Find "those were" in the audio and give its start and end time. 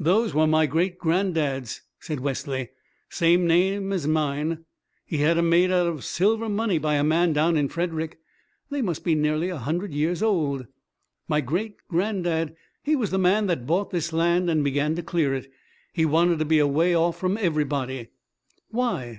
0.00-0.48